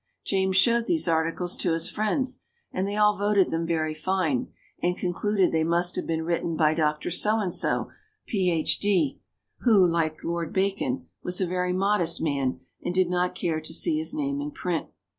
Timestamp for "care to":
13.35-13.73